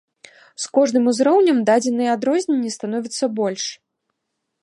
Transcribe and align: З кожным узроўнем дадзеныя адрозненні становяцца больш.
З 0.61 0.69
кожным 0.77 1.03
узроўнем 1.11 1.57
дадзеныя 1.69 2.15
адрозненні 2.17 2.73
становяцца 2.79 3.25
больш. 3.41 3.65